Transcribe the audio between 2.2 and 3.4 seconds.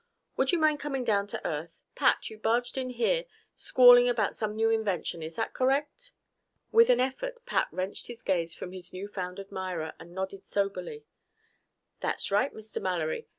you barged in here